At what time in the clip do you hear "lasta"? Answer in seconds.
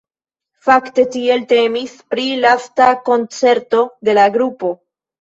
2.47-2.91